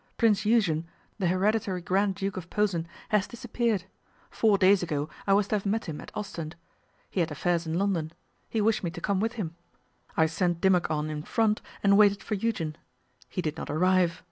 [0.17, 0.87] Prince Eugen,
[1.19, 3.83] the hereditary Grand Duke of Posen, has disappeared.
[4.31, 6.55] Four days ago I was to have met him at Ostend.
[7.11, 8.11] He had affairs in London.
[8.49, 9.55] He wished me to come with him.
[10.17, 12.77] I sent Dimmock on in front, and waited for Eugen.
[13.29, 14.19] He did not arrive.